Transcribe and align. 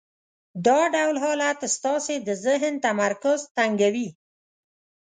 دا 0.65 0.79
ډول 0.95 1.15
حالت 1.25 1.59
ستاسې 1.77 2.15
د 2.27 2.29
ذهن 2.45 2.73
تمرکز 2.85 3.39
تنګوي. 3.57 4.07